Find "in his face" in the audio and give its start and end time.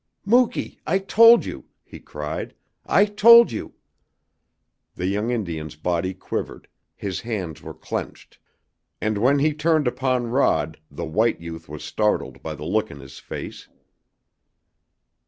12.89-13.67